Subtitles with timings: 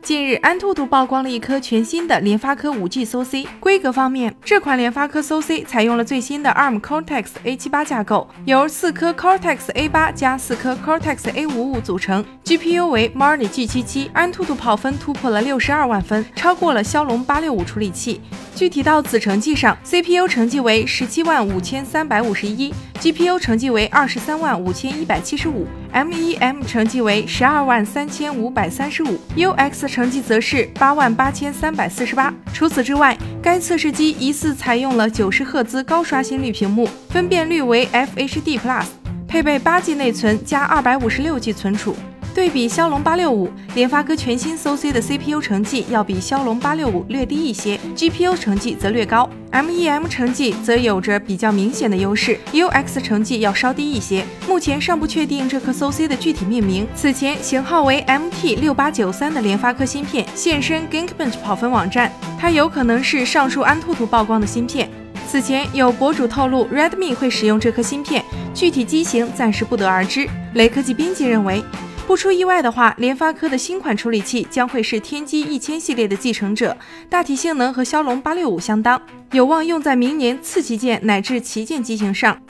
[0.00, 3.46] 近日，安兔兔曝光了一颗全新的联发科 5G SoC。
[3.60, 14.08] 规格方面，这款联发科 SoC 采用了最新的 ARM Cortex A78 架构，由四颗 Cortex A8 加四颗 Cortex A55 组成，GPU 为 Mali G77。
[14.14, 18.20] 安兔兔跑分突破了六十二万分，超过了骁龙八六五处理器。
[18.54, 32.32] 具体到子成绩上，CPU 成绩为十七万五千三百五十一，GPU 成绩为二十三万五千一百七十五 M 一 M 成绩为十二万三千五百三十五，UX 成绩则是八万八千三百四十八。
[32.52, 38.86] 除此之外，该测试机疑似采用了九十赫兹高刷新率屏幕，分辨率为 FHD Plus，
[39.26, 41.96] 配备八 G 内存加二百五十六 G 存储。
[42.34, 54.24] 对比骁龙八六五，联发科全新 SoC 的 CPU 成绩要比骁龙八六五略低一些，GPU 成绩则略高，MEM 成绩则有着比较明显的优势，UX 成绩要稍低一些。
[54.46, 56.86] 目前尚不确定这颗 SoC 的具体命名。
[56.94, 64.88] 此前型号为 MT 六八九三的联发科芯片现身 Geekbench 跑分网站，它有可能是上述安兔兔曝光的芯片。
[65.26, 70.28] 此前有博主透露 Redmi 会使用这颗芯片，具体机型暂时不得而知。
[70.54, 71.64] 雷科技编辑认为。
[72.08, 76.74] 不出意外的话，联发科的新款处理器将会是天玑一千系列的继承者，
[77.10, 78.98] 大体性能和骁龙八六五相当，
[79.32, 82.40] 有望用在明年次旗舰乃至旗舰机型上。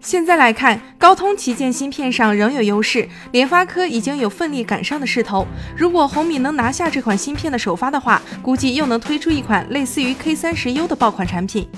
[0.00, 5.46] 现在来看，高通旗舰芯片上仍有优势，联发科已经有奋力赶上的势头。
[5.76, 11.68] 如果红米能拿下这款芯片的首发的话，估计又能推出一款类似于 K 三十 U 的爆款产品。